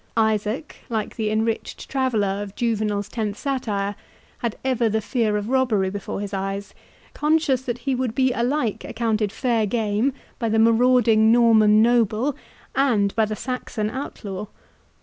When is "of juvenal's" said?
2.41-3.07